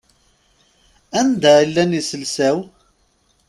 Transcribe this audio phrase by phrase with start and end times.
[1.19, 2.57] Anda i llan yiselsa-w?